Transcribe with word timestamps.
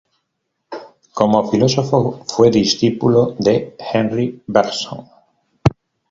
Como 1.13 1.45
filósofo, 1.51 2.25
fue 2.27 2.49
discípulo 2.49 3.35
de 3.37 3.75
Henri 3.93 4.41
Bergson. 4.47 5.07